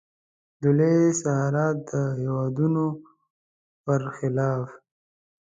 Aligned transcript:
د 0.61 0.63
لویې 0.77 1.07
صحرا 1.21 1.67
د 1.89 1.89
هېوادونو 2.17 2.85
پر 3.83 4.01
خلاف. 4.17 4.67